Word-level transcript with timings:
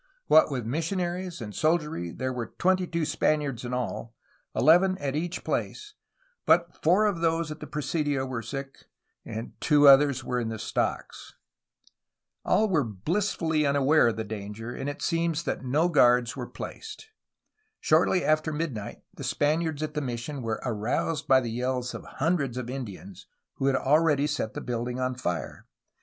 What 0.25 0.49
with 0.49 0.65
missionaries 0.65 1.41
and 1.41 1.53
soldiery 1.53 2.09
there 2.09 2.33
were 2.33 2.55
twenty 2.57 2.87
two 2.87 3.05
Spaniards 3.05 3.63
in 3.63 3.71
all, 3.71 4.15
eleven 4.55 4.97
at 4.97 5.15
each 5.15 5.43
place, 5.43 5.93
but 6.47 6.73
four 6.81 7.05
of 7.05 7.19
those 7.21 7.51
at 7.51 7.59
the 7.59 7.67
presidio 7.67 8.25
were 8.25 8.41
sick 8.41 8.87
and 9.23 9.53
two 9.61 9.87
others 9.87 10.23
were 10.23 10.39
in 10.39 10.49
the 10.49 10.57
stocks. 10.57 11.35
All 12.43 12.67
were 12.67 12.83
bhssfully 12.83 13.69
unaware 13.69 14.07
of 14.07 14.15
the 14.17 14.23
danger, 14.23 14.73
and 14.73 14.89
it 14.89 15.03
seems 15.03 15.43
even 15.47 15.59
that 15.59 15.65
no 15.69 15.87
guards 15.87 16.35
were 16.35 16.47
placed. 16.47 17.09
Shortly 17.79 18.25
after 18.25 18.51
midnight 18.51 19.03
the 19.13 19.23
Spaniards 19.23 19.83
at 19.83 19.93
the 19.93 20.01
mission 20.01 20.41
were 20.41 20.61
aroused 20.65 21.27
by 21.27 21.41
the 21.41 21.51
yells 21.51 21.93
of 21.93 22.05
hundreds 22.05 22.57
of 22.57 22.71
Indians, 22.71 23.27
who 23.57 23.67
had 23.67 23.75
already 23.75 24.25
set 24.25 24.55
the 24.55 24.61
building 24.61 24.99
on 24.99 25.13
fire. 25.13 25.67